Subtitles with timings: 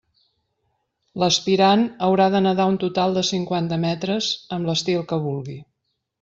[1.23, 5.61] L'aspirant haurà de nedar un total de cinquanta metres amb l'estil que vulgui.